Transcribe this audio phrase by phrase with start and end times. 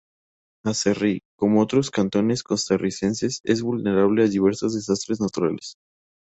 [0.65, 5.75] Aserrí, como otros cantones costarricenses, es vulnerable a diversos desastres naturales.